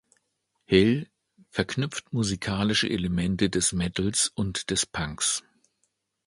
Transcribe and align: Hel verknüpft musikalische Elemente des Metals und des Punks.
Hel 0.65 1.11
verknüpft 1.51 2.11
musikalische 2.11 2.89
Elemente 2.89 3.51
des 3.51 3.71
Metals 3.71 4.31
und 4.33 4.71
des 4.71 4.87
Punks. 4.87 5.43